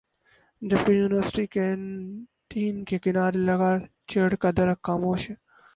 [0.61, 3.71] جبکہ university canteen کے کنارے لگا
[4.07, 5.35] چیڑ کا درخت خاموش ہے